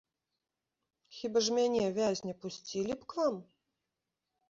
[1.19, 3.35] Хіба ж мяне, вязня, пусцілі б к вам?